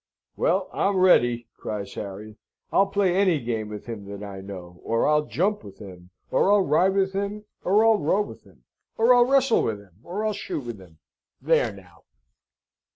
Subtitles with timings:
[0.35, 2.35] "Well, I'm ready!" cries Harry.
[2.73, 6.51] "I'll play any game with him that I know, or I'll jump with him, or
[6.51, 8.63] I'll ride with him, or I'll row with him,
[8.97, 10.97] or I'll wrestle with him, or I'll shoot with him
[11.39, 12.05] there now."